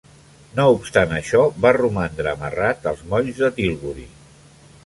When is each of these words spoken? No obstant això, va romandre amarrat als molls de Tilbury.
No 0.59 0.63
obstant 0.77 1.13
això, 1.17 1.43
va 1.67 1.75
romandre 1.77 2.33
amarrat 2.33 2.91
als 2.93 3.07
molls 3.13 3.43
de 3.45 3.55
Tilbury. 3.61 4.09